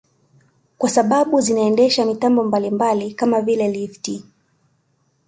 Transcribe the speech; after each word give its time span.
Kwa 0.77 0.89
sababu 0.89 1.41
zinaendesha 1.41 2.05
mitambo 2.05 2.43
mbalimbali 2.43 3.13
kama 3.13 3.41
vile 3.41 3.67
lifti 3.71 4.23